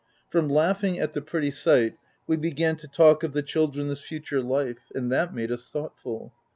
[0.31, 1.93] From laughing at the pretty sight,
[2.25, 6.33] we began to talk of the children's future life; and that made us thoughtful.